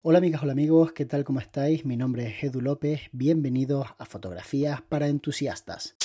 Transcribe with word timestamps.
Hola 0.00 0.18
amigas, 0.18 0.44
hola 0.44 0.52
amigos, 0.52 0.92
¿qué 0.92 1.06
tal? 1.06 1.24
¿Cómo 1.24 1.40
estáis? 1.40 1.84
Mi 1.84 1.96
nombre 1.96 2.28
es 2.28 2.44
Edu 2.44 2.60
López, 2.60 3.00
bienvenidos 3.10 3.88
a 3.98 4.04
Fotografías 4.04 4.80
para 4.80 5.08
Entusiastas. 5.08 5.96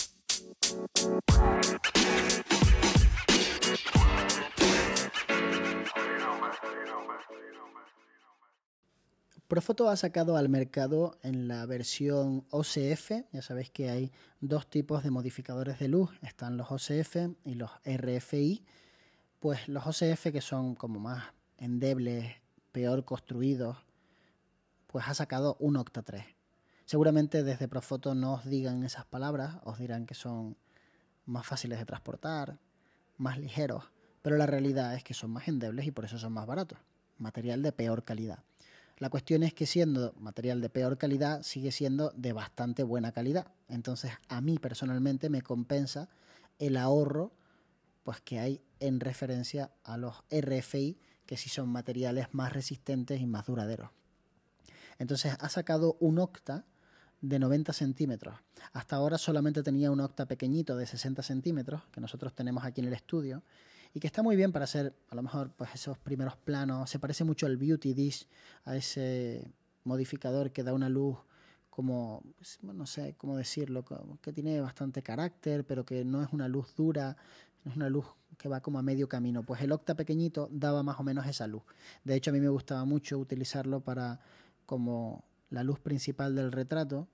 Profoto 9.47 9.89
ha 9.89 9.95
sacado 9.95 10.37
al 10.37 10.49
mercado 10.49 11.19
en 11.21 11.47
la 11.47 11.63
versión 11.67 12.47
OCF, 12.49 13.11
ya 13.31 13.43
sabéis 13.43 13.69
que 13.69 13.91
hay 13.91 14.11
dos 14.41 14.67
tipos 14.67 15.03
de 15.03 15.11
modificadores 15.11 15.77
de 15.77 15.89
luz, 15.89 16.09
están 16.23 16.57
los 16.57 16.71
OCF 16.71 17.17
y 17.45 17.53
los 17.53 17.69
RFI, 17.85 18.65
pues 19.39 19.67
los 19.67 19.85
OCF 19.85 20.31
que 20.31 20.41
son 20.41 20.73
como 20.73 20.99
más 20.99 21.25
endebles, 21.59 22.42
peor 22.73 23.05
construidos, 23.05 23.77
pues 24.87 25.07
ha 25.07 25.13
sacado 25.13 25.55
un 25.59 25.77
Octa 25.77 26.01
3. 26.01 26.25
Seguramente 26.83 27.43
desde 27.43 27.69
Profoto 27.69 28.13
no 28.13 28.33
os 28.33 28.45
digan 28.45 28.83
esas 28.83 29.05
palabras, 29.05 29.55
os 29.63 29.79
dirán 29.79 30.05
que 30.05 30.15
son 30.15 30.57
más 31.25 31.45
fáciles 31.45 31.79
de 31.79 31.85
transportar, 31.85 32.59
más 33.17 33.37
ligeros, 33.37 33.85
pero 34.21 34.35
la 34.35 34.45
realidad 34.45 34.93
es 34.95 35.03
que 35.03 35.13
son 35.13 35.31
más 35.31 35.47
endebles 35.47 35.85
y 35.85 35.91
por 35.91 36.03
eso 36.03 36.17
son 36.17 36.33
más 36.33 36.45
baratos. 36.45 36.77
Material 37.19 37.61
de 37.61 37.71
peor 37.71 38.03
calidad. 38.03 38.39
La 38.97 39.09
cuestión 39.09 39.43
es 39.43 39.53
que 39.53 39.65
siendo 39.65 40.13
material 40.19 40.59
de 40.59 40.69
peor 40.69 40.97
calidad 40.97 41.43
sigue 41.43 41.71
siendo 41.71 42.11
de 42.15 42.33
bastante 42.33 42.83
buena 42.83 43.11
calidad. 43.11 43.47
Entonces 43.69 44.11
a 44.27 44.41
mí 44.41 44.57
personalmente 44.57 45.29
me 45.29 45.41
compensa 45.41 46.09
el 46.59 46.77
ahorro 46.77 47.31
pues 48.03 48.19
que 48.19 48.39
hay 48.39 48.61
en 48.79 48.99
referencia 48.99 49.71
a 49.83 49.97
los 49.97 50.23
RFI 50.29 50.97
que 51.25 51.37
sí 51.37 51.49
son 51.49 51.69
materiales 51.69 52.27
más 52.33 52.53
resistentes 52.53 53.21
y 53.21 53.25
más 53.25 53.45
duraderos. 53.45 53.89
Entonces 54.99 55.35
ha 55.39 55.49
sacado 55.49 55.97
un 55.99 56.19
octa 56.19 56.65
de 57.21 57.39
90 57.39 57.71
centímetros. 57.73 58.35
Hasta 58.73 58.97
ahora 58.97 59.17
solamente 59.17 59.63
tenía 59.63 59.91
un 59.91 60.01
octa 60.01 60.25
pequeñito 60.25 60.75
de 60.75 60.85
60 60.85 61.23
centímetros, 61.23 61.83
que 61.91 62.01
nosotros 62.01 62.33
tenemos 62.33 62.65
aquí 62.65 62.81
en 62.81 62.87
el 62.87 62.93
estudio, 62.93 63.43
y 63.93 63.99
que 63.99 64.07
está 64.07 64.23
muy 64.23 64.35
bien 64.35 64.51
para 64.51 64.65
hacer 64.65 64.95
a 65.09 65.15
lo 65.15 65.21
mejor 65.21 65.51
pues 65.51 65.69
esos 65.73 65.97
primeros 65.97 66.35
planos. 66.35 66.89
Se 66.89 66.99
parece 66.99 67.23
mucho 67.23 67.45
al 67.45 67.57
Beauty 67.57 67.93
Dish, 67.93 68.27
a 68.65 68.75
ese 68.75 69.51
modificador 69.83 70.51
que 70.51 70.63
da 70.63 70.73
una 70.73 70.89
luz 70.89 71.17
como, 71.69 72.21
no 72.61 72.85
sé 72.85 73.15
cómo 73.17 73.35
decirlo, 73.37 73.83
que 74.21 74.31
tiene 74.31 74.61
bastante 74.61 75.01
carácter, 75.01 75.65
pero 75.65 75.85
que 75.85 76.05
no 76.05 76.21
es 76.21 76.29
una 76.31 76.47
luz 76.47 76.75
dura, 76.75 77.17
no 77.63 77.71
es 77.71 77.77
una 77.77 77.89
luz 77.89 78.05
que 78.43 78.49
va 78.49 78.59
como 78.59 78.77
a 78.77 78.81
medio 78.81 79.07
camino. 79.07 79.43
Pues 79.43 79.61
el 79.61 79.71
octa 79.71 79.95
pequeñito 79.95 80.49
daba 80.51 80.83
más 80.83 80.99
o 80.99 81.03
menos 81.03 81.25
esa 81.27 81.47
luz. 81.47 81.63
De 82.03 82.13
hecho, 82.13 82.29
a 82.29 82.33
mí 82.33 82.41
me 82.41 82.49
gustaba 82.49 82.83
mucho 82.83 83.17
utilizarlo 83.17 83.79
para 83.79 84.19
como 84.65 85.23
la 85.49 85.63
luz 85.63 85.79
principal 85.79 86.35
del 86.35 86.51
retrato, 86.51 87.07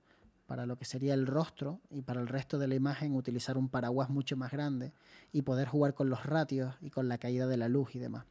para 0.48 0.66
lo 0.66 0.76
que 0.76 0.84
sería 0.84 1.14
el 1.14 1.28
rostro 1.28 1.78
y 1.88 2.02
para 2.02 2.20
el 2.20 2.26
resto 2.26 2.58
de 2.58 2.66
la 2.66 2.74
imagen 2.74 3.14
utilizar 3.14 3.56
un 3.56 3.68
paraguas 3.68 4.10
mucho 4.10 4.36
más 4.36 4.50
grande 4.50 4.92
y 5.30 5.42
poder 5.42 5.68
jugar 5.68 5.94
con 5.94 6.10
los 6.10 6.26
ratios 6.26 6.74
y 6.80 6.90
con 6.90 7.06
la 7.08 7.18
caída 7.18 7.46
de 7.46 7.56
la 7.56 7.68
luz 7.68 7.94
y 7.94 8.00
demás. 8.00 8.24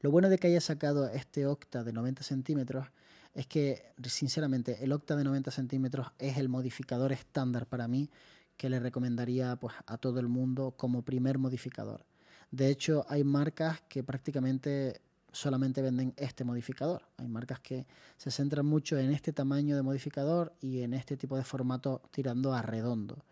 Lo 0.00 0.10
bueno 0.10 0.30
de 0.30 0.38
que 0.38 0.46
haya 0.46 0.62
sacado 0.62 1.06
este 1.10 1.44
octa 1.44 1.84
de 1.84 1.92
90 1.92 2.22
centímetros 2.22 2.86
es 3.34 3.46
que, 3.46 3.92
sinceramente, 4.04 4.82
el 4.82 4.92
octa 4.92 5.16
de 5.16 5.24
90 5.24 5.50
centímetros 5.50 6.06
es 6.18 6.38
el 6.38 6.48
modificador 6.48 7.12
estándar 7.12 7.66
para 7.66 7.88
mí 7.88 8.08
que 8.60 8.68
le 8.68 8.78
recomendaría 8.78 9.56
pues, 9.56 9.74
a 9.86 9.96
todo 9.96 10.20
el 10.20 10.28
mundo 10.28 10.74
como 10.76 11.00
primer 11.00 11.38
modificador. 11.38 12.04
De 12.50 12.68
hecho, 12.68 13.06
hay 13.08 13.24
marcas 13.24 13.80
que 13.88 14.04
prácticamente 14.04 15.00
solamente 15.32 15.80
venden 15.80 16.12
este 16.18 16.44
modificador. 16.44 17.08
Hay 17.16 17.26
marcas 17.26 17.60
que 17.60 17.86
se 18.18 18.30
centran 18.30 18.66
mucho 18.66 18.98
en 18.98 19.12
este 19.12 19.32
tamaño 19.32 19.76
de 19.76 19.82
modificador 19.82 20.52
y 20.60 20.82
en 20.82 20.92
este 20.92 21.16
tipo 21.16 21.38
de 21.38 21.42
formato 21.42 22.02
tirando 22.10 22.52
a 22.52 22.60
redondo. 22.60 23.24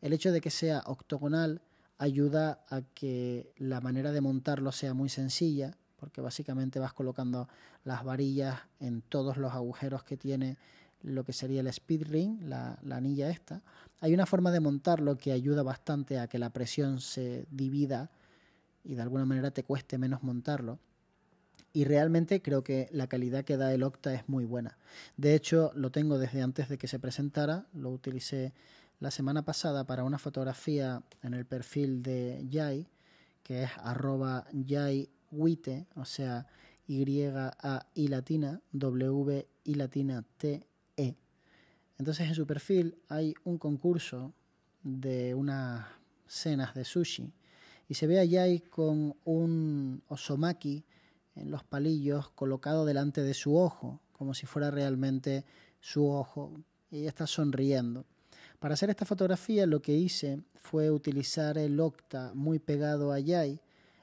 El 0.00 0.14
hecho 0.14 0.32
de 0.32 0.40
que 0.40 0.48
sea 0.48 0.82
octogonal 0.86 1.60
ayuda 1.98 2.64
a 2.70 2.80
que 2.80 3.52
la 3.58 3.82
manera 3.82 4.10
de 4.10 4.22
montarlo 4.22 4.72
sea 4.72 4.94
muy 4.94 5.10
sencilla, 5.10 5.76
porque 5.96 6.22
básicamente 6.22 6.78
vas 6.78 6.94
colocando 6.94 7.46
las 7.84 8.04
varillas 8.04 8.58
en 8.80 9.02
todos 9.02 9.36
los 9.36 9.52
agujeros 9.52 10.02
que 10.02 10.16
tiene 10.16 10.56
lo 11.02 11.24
que 11.24 11.32
sería 11.32 11.60
el 11.60 11.66
speed 11.68 12.04
ring, 12.08 12.42
la, 12.42 12.78
anilla 12.90 13.30
esta. 13.30 13.62
Hay 14.00 14.14
una 14.14 14.26
forma 14.26 14.50
de 14.50 14.60
montarlo 14.60 15.16
que 15.16 15.32
ayuda 15.32 15.62
bastante 15.62 16.18
a 16.18 16.28
que 16.28 16.38
la 16.38 16.50
presión 16.50 17.00
se 17.00 17.46
divida 17.50 18.10
y 18.84 18.94
de 18.94 19.02
alguna 19.02 19.24
manera 19.24 19.50
te 19.50 19.64
cueste 19.64 19.98
menos 19.98 20.22
montarlo. 20.22 20.78
Y 21.72 21.84
realmente 21.84 22.42
creo 22.42 22.62
que 22.62 22.88
la 22.92 23.06
calidad 23.06 23.44
que 23.44 23.56
da 23.56 23.72
el 23.72 23.82
Octa 23.82 24.12
es 24.12 24.28
muy 24.28 24.44
buena. 24.44 24.76
De 25.16 25.34
hecho, 25.34 25.72
lo 25.74 25.90
tengo 25.90 26.18
desde 26.18 26.42
antes 26.42 26.68
de 26.68 26.76
que 26.78 26.88
se 26.88 26.98
presentara, 26.98 27.66
lo 27.72 27.90
utilicé 27.90 28.52
la 29.00 29.10
semana 29.10 29.44
pasada 29.44 29.84
para 29.84 30.04
una 30.04 30.18
fotografía 30.18 31.02
en 31.22 31.34
el 31.34 31.46
perfil 31.46 32.02
de 32.02 32.46
Yai, 32.48 32.88
que 33.42 33.64
es 33.64 33.70
arroba 33.78 34.46
Wite, 35.30 35.86
o 35.96 36.04
sea, 36.04 36.46
Y-A-I 36.86 38.08
latina, 38.08 38.60
W 38.72 39.46
latina 39.64 40.24
T 40.36 40.66
e. 40.96 41.14
Entonces 41.98 42.28
en 42.28 42.34
su 42.34 42.46
perfil 42.46 42.96
hay 43.08 43.34
un 43.44 43.58
concurso 43.58 44.32
de 44.82 45.34
unas 45.34 45.86
cenas 46.26 46.74
de 46.74 46.84
sushi 46.84 47.32
y 47.88 47.94
se 47.94 48.06
ve 48.06 48.18
a 48.18 48.24
Yai 48.24 48.60
con 48.60 49.14
un 49.24 50.02
osomaki 50.08 50.84
en 51.34 51.50
los 51.50 51.64
palillos 51.64 52.30
colocado 52.30 52.84
delante 52.84 53.22
de 53.22 53.34
su 53.34 53.56
ojo, 53.56 54.00
como 54.12 54.34
si 54.34 54.46
fuera 54.46 54.70
realmente 54.70 55.44
su 55.80 56.08
ojo, 56.08 56.52
y 56.90 56.98
ella 56.98 57.08
está 57.08 57.26
sonriendo. 57.26 58.04
Para 58.58 58.74
hacer 58.74 58.90
esta 58.90 59.04
fotografía 59.04 59.66
lo 59.66 59.82
que 59.82 59.92
hice 59.92 60.42
fue 60.54 60.90
utilizar 60.90 61.58
el 61.58 61.80
octa 61.80 62.32
muy 62.34 62.58
pegado 62.58 63.12
a 63.12 63.18
Yai, 63.18 63.60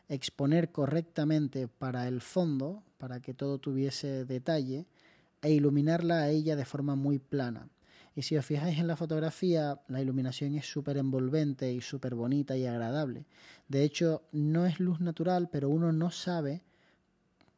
exponer 0.07 0.71
correctamente 0.71 1.67
para 1.67 2.07
el 2.07 2.21
fondo, 2.21 2.83
para 2.97 3.21
que 3.21 3.33
todo 3.33 3.59
tuviese 3.59 4.25
detalle, 4.25 4.85
e 5.41 5.51
iluminarla 5.51 6.21
a 6.21 6.29
ella 6.29 6.55
de 6.55 6.65
forma 6.65 6.95
muy 6.95 7.19
plana. 7.19 7.69
Y 8.15 8.23
si 8.23 8.35
os 8.35 8.45
fijáis 8.45 8.79
en 8.79 8.87
la 8.87 8.97
fotografía, 8.97 9.79
la 9.87 10.01
iluminación 10.01 10.55
es 10.55 10.65
súper 10.65 10.97
envolvente 10.97 11.71
y 11.71 11.81
súper 11.81 12.15
bonita 12.15 12.57
y 12.57 12.65
agradable. 12.65 13.25
De 13.67 13.83
hecho, 13.83 14.23
no 14.31 14.65
es 14.65 14.79
luz 14.79 14.99
natural, 14.99 15.49
pero 15.49 15.69
uno 15.69 15.91
no 15.93 16.11
sabe 16.11 16.63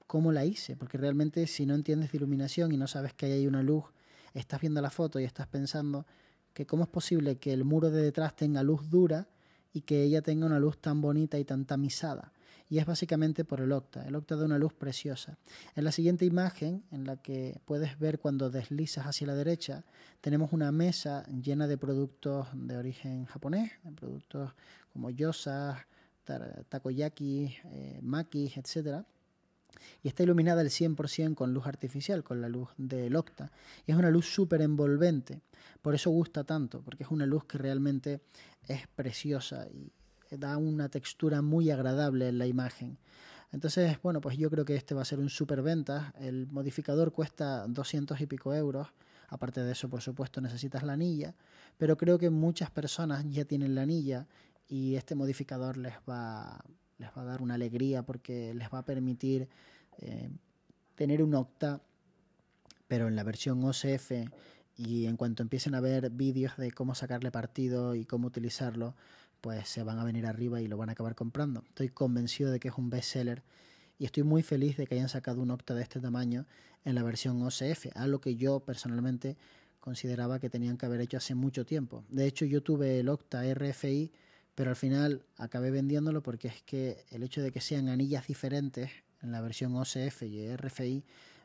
cómo 0.06 0.32
la 0.32 0.46
hice, 0.46 0.76
porque 0.76 0.98
realmente 0.98 1.48
si 1.48 1.66
no 1.66 1.74
entiendes 1.74 2.12
de 2.12 2.18
iluminación 2.18 2.72
y 2.74 2.78
no 2.78 2.86
sabes 2.86 3.14
que 3.14 3.28
hay 3.28 3.48
una 3.48 3.64
luz, 3.64 3.86
estás 4.34 4.62
viendo 4.62 4.82
la 4.82 4.90
foto 4.90 5.20
y 5.20 5.24
estás 5.24 5.48
pensando 5.48 6.06
que 6.54 6.66
cómo 6.66 6.84
es 6.84 6.90
posible 6.90 7.38
que 7.38 7.54
el 7.54 7.64
muro 7.64 7.90
de 7.90 8.04
detrás 8.04 8.36
tenga 8.36 8.62
luz 8.62 8.90
dura 8.90 9.30
y 9.74 9.82
que 9.82 10.04
ella 10.04 10.22
tenga 10.22 10.46
una 10.46 10.60
luz 10.60 10.78
tan 10.80 11.02
bonita 11.02 11.40
y 11.40 11.46
tan 11.46 11.66
tamizada 11.66 12.34
y 12.72 12.80
es 12.80 12.86
básicamente 12.86 13.44
por 13.44 13.60
el 13.60 13.74
octa. 13.74 14.08
El 14.08 14.16
octa 14.16 14.38
da 14.38 14.46
una 14.46 14.58
luz 14.58 14.74
preciosa. 14.74 15.38
En 15.76 15.84
la 15.84 15.92
siguiente 15.92 16.24
imagen, 16.24 16.86
en 16.92 17.04
la 17.04 17.18
que 17.18 17.60
puedes 17.66 18.00
ver 18.00 18.18
cuando 18.18 18.50
deslizas 18.50 19.06
hacia 19.06 19.28
la 19.28 19.36
derecha, 19.36 19.84
tenemos 20.22 20.54
una 20.54 20.72
mesa 20.72 21.26
llena 21.28 21.68
de 21.68 21.78
productos 21.78 22.48
de 22.54 22.78
origen 22.78 23.26
japonés, 23.26 23.74
productos 23.98 24.54
como 24.94 25.10
yosas, 25.10 25.80
takoyaki, 26.70 27.54
eh, 27.66 28.00
makis, 28.02 28.56
etc. 28.56 29.04
Y 30.02 30.08
está 30.08 30.24
iluminada 30.24 30.62
al 30.62 30.70
100% 30.70 31.36
con 31.36 31.54
luz 31.54 31.68
artificial, 31.68 32.24
con 32.24 32.40
la 32.40 32.48
luz 32.48 32.70
del 32.78 33.18
octa. 33.18 33.52
Y 33.86 33.92
es 33.92 33.98
una 33.98 34.10
luz 34.10 34.34
súper 34.34 34.62
envolvente. 34.62 35.42
Por 35.82 35.94
eso 35.94 36.10
gusta 36.10 36.46
tanto, 36.46 36.82
porque 36.82 37.04
es 37.04 37.12
una 37.12 37.26
luz 37.26 37.44
que 37.44 37.58
realmente 37.58 38.22
es 38.66 38.88
preciosa 38.88 39.68
y, 39.68 39.92
da 40.38 40.58
una 40.58 40.90
textura 40.90 41.42
muy 41.42 41.70
agradable 41.70 42.30
en 42.30 42.38
la 42.38 42.48
imagen. 42.48 42.98
Entonces, 43.52 44.02
bueno, 44.02 44.22
pues 44.22 44.38
yo 44.38 44.50
creo 44.50 44.64
que 44.64 44.76
este 44.76 44.96
va 44.96 45.02
a 45.02 45.06
ser 45.06 45.20
un 45.20 45.30
super 45.30 45.62
venta. 45.62 46.14
El 46.20 46.48
modificador 46.48 47.12
cuesta 47.12 47.68
200 47.68 48.20
y 48.22 48.26
pico 48.26 48.54
euros. 48.54 48.88
Aparte 49.28 49.62
de 49.62 49.72
eso, 49.72 49.90
por 49.90 50.02
supuesto, 50.02 50.40
necesitas 50.42 50.84
la 50.84 50.94
anilla. 50.94 51.36
Pero 51.78 51.98
creo 51.98 52.18
que 52.18 52.30
muchas 52.30 52.72
personas 52.72 53.26
ya 53.30 53.46
tienen 53.46 53.76
la 53.76 53.82
anilla 53.82 54.28
y 54.68 54.96
este 54.96 55.16
modificador 55.16 55.76
les 55.78 55.96
va, 56.10 56.64
les 56.98 57.10
va 57.10 57.24
a 57.24 57.26
dar 57.26 57.42
una 57.42 57.56
alegría 57.56 58.04
porque 58.04 58.54
les 58.54 58.70
va 58.70 58.80
a 58.80 58.86
permitir 58.86 59.50
eh, 59.98 60.30
tener 60.96 61.22
un 61.22 61.36
octa, 61.36 61.82
pero 62.88 63.08
en 63.10 63.16
la 63.16 63.24
versión 63.24 63.64
OCF. 63.64 64.12
Y 64.78 65.06
en 65.08 65.18
cuanto 65.18 65.44
empiecen 65.44 65.76
a 65.76 65.82
ver 65.82 66.10
vídeos 66.10 66.56
de 66.56 66.72
cómo 66.72 66.96
sacarle 66.96 67.32
partido 67.32 67.96
y 67.96 68.06
cómo 68.06 68.28
utilizarlo, 68.28 68.96
pues 69.42 69.68
se 69.68 69.84
van 69.84 70.00
a 70.00 70.04
venir 70.04 70.26
arriba 70.26 70.62
y 70.62 70.68
lo 70.68 70.78
van 70.78 70.90
a 70.90 70.92
acabar 70.94 71.16
comprando. 71.16 71.64
Estoy 71.68 71.90
convencido 71.90 72.52
de 72.52 72.60
que 72.60 72.70
es 72.70 72.76
un 72.78 72.90
bestseller 72.90 73.44
y 74.00 74.06
estoy 74.06 74.24
muy 74.24 74.44
feliz 74.44 74.78
de 74.78 74.88
que 74.88 74.96
hayan 74.96 75.10
sacado 75.10 75.42
un 75.42 75.52
Octa 75.52 75.76
de 75.76 75.84
este 75.84 76.00
tamaño 76.00 76.46
en 76.86 76.96
la 76.96 77.04
versión 77.04 77.42
OCF, 77.42 77.88
algo 77.96 78.22
que 78.22 78.36
yo 78.36 78.60
personalmente 78.62 79.38
consideraba 79.80 80.40
que 80.40 80.50
tenían 80.50 80.78
que 80.78 80.86
haber 80.86 81.02
hecho 81.02 81.18
hace 81.18 81.36
mucho 81.36 81.66
tiempo. 81.66 82.04
De 82.10 82.26
hecho, 82.26 82.46
yo 82.46 82.62
tuve 82.64 83.00
el 83.00 83.10
Octa 83.10 83.44
RFI, 83.54 84.12
pero 84.56 84.70
al 84.70 84.76
final 84.76 85.26
acabé 85.38 85.72
vendiéndolo 85.72 86.22
porque 86.22 86.48
es 86.48 86.62
que 86.62 87.04
el 87.10 87.24
hecho 87.24 87.42
de 87.42 87.52
que 87.52 87.62
sean 87.62 87.90
anillas 87.90 88.28
diferentes 88.28 88.92
en 89.22 89.32
la 89.32 89.42
versión 89.42 89.76
OCF 89.76 90.24
y 90.24 90.56
RFI 90.56 91.04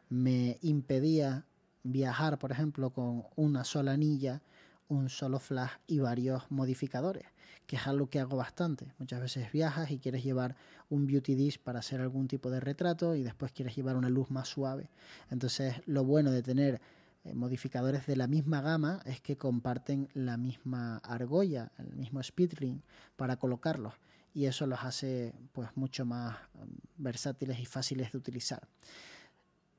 me 0.09 0.59
impedía 0.63 1.47
viajar, 1.83 2.39
por 2.39 2.53
ejemplo, 2.53 2.91
con 2.91 3.25
una 3.37 3.65
sola 3.65 3.93
anilla, 3.93 4.43
un 4.89 5.09
solo 5.09 5.39
flash 5.39 5.73
y 5.87 5.99
varios 5.99 6.51
modificadores, 6.51 7.25
que 7.67 7.77
es 7.77 7.87
algo 7.87 8.09
que 8.09 8.21
hago 8.21 8.37
bastante. 8.37 8.93
Muchas 8.99 9.21
veces 9.21 9.51
viajas 9.53 9.91
y 9.91 9.99
quieres 9.99 10.25
llevar 10.25 10.57
un 10.89 11.07
beauty 11.07 11.35
dish 11.35 11.59
para 11.59 11.81
hacer 11.81 12.01
algún 12.01 12.29
tipo 12.29 12.51
de 12.51 12.61
retrato 12.61 13.15
y 13.15 13.23
después 13.23 13.53
quieres 13.53 13.75
llevar 13.77 13.97
una 13.97 14.09
luz 14.09 14.31
más 14.31 14.49
suave. 14.49 14.91
Entonces, 15.31 15.75
lo 15.87 16.05
bueno 16.05 16.31
de 16.31 16.43
tener 16.43 16.81
eh, 17.25 17.35
modificadores 17.35 18.07
de 18.07 18.17
la 18.17 18.29
misma 18.29 18.61
gama 18.61 19.01
es 19.05 19.21
que 19.21 19.37
comparten 19.37 20.09
la 20.15 20.37
misma 20.37 20.99
argolla, 20.99 21.73
el 21.79 21.97
mismo 21.97 22.21
speed 22.21 22.55
ring 22.55 22.81
para 23.17 23.37
colocarlos 23.37 23.95
y 24.37 24.45
eso 24.45 24.67
los 24.67 24.85
hace 24.85 25.33
pues 25.53 25.71
mucho 25.77 26.05
más 26.05 26.37
mm, 26.37 27.03
versátiles 27.03 27.59
y 27.59 27.65
fáciles 27.65 28.13
de 28.13 28.19
utilizar. 28.19 28.69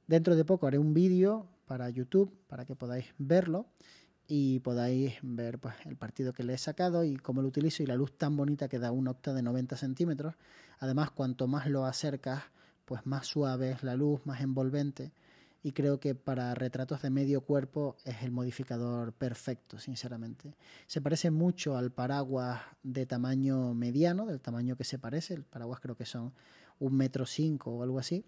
Dentro 0.07 0.35
de 0.35 0.43
poco 0.45 0.65
haré 0.65 0.79
un 0.79 0.95
vídeo 0.95 1.47
para 1.67 1.89
YouTube 1.91 2.33
para 2.47 2.65
que 2.65 2.75
podáis 2.75 3.05
verlo 3.19 3.67
y 4.27 4.59
podáis 4.59 5.15
ver 5.21 5.59
pues, 5.59 5.75
el 5.85 5.95
partido 5.95 6.33
que 6.33 6.43
le 6.43 6.53
he 6.53 6.57
sacado 6.57 7.03
y 7.03 7.17
cómo 7.17 7.41
lo 7.41 7.47
utilizo 7.47 7.83
y 7.83 7.85
la 7.85 7.95
luz 7.95 8.17
tan 8.17 8.35
bonita 8.35 8.67
que 8.67 8.79
da 8.79 8.91
un 8.91 9.07
octa 9.07 9.33
de 9.33 9.41
90 9.41 9.77
centímetros. 9.77 10.35
Además, 10.79 11.11
cuanto 11.11 11.47
más 11.47 11.67
lo 11.67 11.85
acercas, 11.85 12.43
pues 12.85 13.05
más 13.05 13.27
suave 13.27 13.71
es 13.71 13.83
la 13.83 13.95
luz, 13.95 14.25
más 14.25 14.41
envolvente 14.41 15.11
y 15.67 15.73
creo 15.73 15.99
que 15.99 16.15
para 16.15 16.53
retratos 16.55 17.01
de 17.01 17.09
medio 17.09 17.41
cuerpo 17.41 17.97
es 18.05 18.23
el 18.23 18.31
modificador 18.31 19.11
perfecto, 19.11 19.79
sinceramente. 19.79 20.55
Se 20.85 21.01
parece 21.01 21.29
mucho 21.29 21.75
al 21.75 21.91
paraguas 21.91 22.61
de 22.83 23.05
tamaño 23.05 23.73
mediano, 23.73 24.25
del 24.25 24.39
tamaño 24.39 24.77
que 24.77 24.85
se 24.85 24.97
parece, 24.99 25.33
el 25.33 25.43
paraguas 25.43 25.81
creo 25.81 25.97
que 25.97 26.05
son 26.05 26.33
un 26.79 26.95
metro 26.95 27.25
cinco 27.25 27.71
o 27.71 27.83
algo 27.83 27.99
así. 27.99 28.23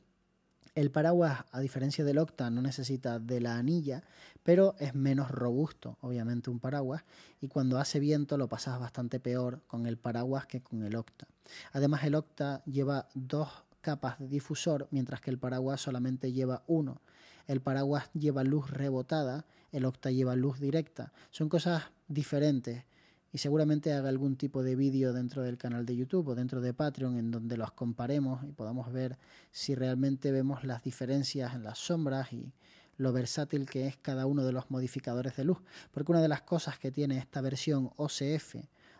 El 0.76 0.92
paraguas, 0.92 1.46
a 1.52 1.60
diferencia 1.60 2.04
del 2.06 2.20
Octa, 2.20 2.50
no 2.50 2.62
necesita 2.62 3.20
de 3.20 3.42
la 3.42 3.58
anilla, 3.58 4.04
pero 4.44 4.76
es 4.80 4.96
menos 4.96 5.32
robusto, 5.32 5.98
obviamente, 6.02 6.50
un 6.50 6.60
paraguas, 6.60 7.04
y 7.42 7.48
cuando 7.48 7.80
hace 7.80 8.00
viento 8.00 8.38
lo 8.38 8.48
pasas 8.48 8.80
bastante 8.80 9.20
peor 9.20 9.62
con 9.68 9.88
el 9.88 9.98
paraguas 9.98 10.46
que 10.46 10.62
con 10.62 10.84
el 10.84 10.96
Octa. 10.96 11.28
Además, 11.74 12.04
el 12.04 12.16
Octa 12.16 12.64
lleva 12.66 13.10
dos 13.14 13.50
capas 13.82 14.20
de 14.20 14.28
difusor, 14.28 14.88
mientras 14.92 15.22
que 15.22 15.32
el 15.32 15.40
paraguas 15.40 15.82
solamente 15.82 16.32
lleva 16.32 16.64
uno. 16.68 17.02
El 17.48 17.62
paraguas 17.62 18.12
lleva 18.14 18.44
luz 18.44 18.70
rebotada, 18.70 19.46
el 19.72 19.86
octa 19.86 20.12
lleva 20.12 20.36
luz 20.36 20.60
directa. 20.60 21.14
Son 21.32 21.50
cosas 21.50 21.84
diferentes 22.08 22.84
y 23.32 23.38
seguramente 23.38 23.94
haga 23.94 24.10
algún 24.10 24.36
tipo 24.36 24.64
de 24.64 24.76
vídeo 24.76 25.14
dentro 25.14 25.44
del 25.44 25.58
canal 25.58 25.86
de 25.86 25.96
YouTube 25.96 26.30
o 26.30 26.36
dentro 26.36 26.62
de 26.62 26.74
Patreon 26.74 27.18
en 27.18 27.32
donde 27.32 27.58
los 27.58 27.72
comparemos 27.72 28.44
y 28.44 28.52
podamos 28.52 28.92
ver 28.92 29.18
si 29.52 29.76
realmente 29.76 30.32
vemos 30.32 30.64
las 30.64 30.84
diferencias 30.84 31.54
en 31.54 31.64
las 31.64 31.78
sombras 31.78 32.34
y 32.34 32.52
lo 32.98 33.14
versátil 33.14 33.70
que 33.70 33.88
es 33.88 33.98
cada 33.98 34.26
uno 34.26 34.44
de 34.44 34.52
los 34.52 34.70
modificadores 34.70 35.36
de 35.38 35.46
luz. 35.46 35.60
Porque 35.92 36.12
una 36.12 36.22
de 36.22 36.28
las 36.28 36.42
cosas 36.42 36.80
que 36.80 36.92
tiene 36.92 37.18
esta 37.18 37.42
versión 37.42 37.92
OCF, 37.96 38.56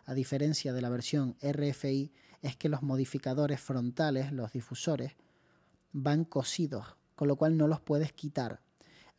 a 0.06 0.14
diferencia 0.14 0.72
de 0.72 0.80
la 0.80 0.88
versión 0.88 1.36
RFI, 1.42 2.10
es 2.40 2.56
que 2.56 2.68
los 2.68 2.82
modificadores 2.82 3.60
frontales, 3.60 4.32
los 4.32 4.52
difusores, 4.52 5.16
van 5.92 6.24
cosidos 6.24 6.96
con 7.20 7.28
lo 7.28 7.36
cual 7.36 7.58
no 7.58 7.68
los 7.68 7.82
puedes 7.82 8.14
quitar. 8.14 8.62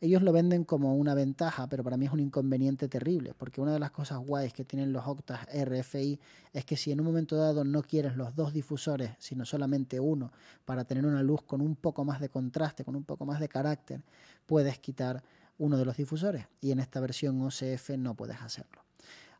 Ellos 0.02 0.20
lo 0.20 0.32
venden 0.32 0.64
como 0.64 0.96
una 0.96 1.14
ventaja, 1.14 1.68
pero 1.68 1.84
para 1.84 1.96
mí 1.96 2.06
es 2.06 2.12
un 2.12 2.18
inconveniente 2.18 2.88
terrible, 2.88 3.34
porque 3.38 3.60
una 3.60 3.72
de 3.72 3.78
las 3.78 3.92
cosas 3.92 4.18
guays 4.18 4.52
que 4.52 4.64
tienen 4.64 4.92
los 4.92 5.06
octas 5.06 5.46
RFI 5.46 6.18
es 6.52 6.64
que 6.64 6.76
si 6.76 6.90
en 6.90 6.98
un 6.98 7.06
momento 7.06 7.36
dado 7.36 7.62
no 7.62 7.82
quieres 7.82 8.16
los 8.16 8.34
dos 8.34 8.52
difusores, 8.52 9.12
sino 9.20 9.44
solamente 9.44 10.00
uno, 10.00 10.32
para 10.64 10.84
tener 10.84 11.06
una 11.06 11.22
luz 11.22 11.42
con 11.42 11.60
un 11.60 11.76
poco 11.76 12.04
más 12.04 12.18
de 12.18 12.30
contraste, 12.30 12.84
con 12.84 12.96
un 12.96 13.04
poco 13.04 13.24
más 13.26 13.38
de 13.38 13.48
carácter, 13.48 14.02
puedes 14.44 14.80
quitar 14.80 15.22
uno 15.58 15.76
de 15.76 15.84
los 15.84 15.96
difusores 15.96 16.48
y 16.60 16.72
en 16.72 16.80
esta 16.80 16.98
versión 16.98 17.40
OCF 17.40 17.90
no 17.96 18.16
puedes 18.16 18.40
hacerlo. 18.40 18.82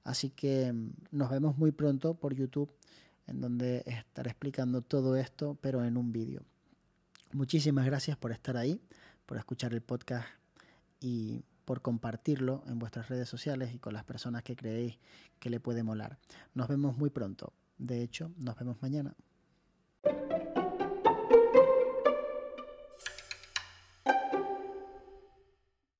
Así 0.05 0.31
que 0.31 0.73
mm, 0.73 0.91
nos 1.11 1.29
vemos 1.29 1.59
muy 1.59 1.73
pronto 1.73 2.15
por 2.15 2.37
YouTube, 2.37 2.71
en 3.27 3.41
donde 3.41 3.83
estaré 3.85 4.31
explicando 4.31 4.81
todo 4.81 5.17
esto, 5.17 5.59
pero 5.61 5.85
en 5.85 5.97
un 5.97 6.13
vídeo. 6.13 6.43
Muchísimas 7.33 7.85
gracias 7.85 8.17
por 8.17 8.31
estar 8.31 8.57
ahí, 8.57 8.81
por 9.27 9.39
escuchar 9.39 9.75
el 9.75 9.81
podcast 9.81 10.42
y 11.03 11.45
por 11.65 11.83
compartirlo 11.83 12.63
en 12.67 12.79
vuestras 12.79 13.09
redes 13.09 13.29
sociales 13.29 13.75
y 13.75 13.79
con 13.79 13.93
las 13.93 14.05
personas 14.05 14.43
que 14.43 14.57
creéis 14.57 14.99
que 15.39 15.51
le 15.51 15.61
puede 15.61 15.83
molar. 15.83 16.19
Nos 16.55 16.69
vemos 16.69 16.97
muy 16.97 17.11
pronto. 17.11 17.53
De 17.79 18.03
hecho, 18.03 18.31
nos 18.37 18.57
vemos 18.57 18.81
mañana. 18.81 19.15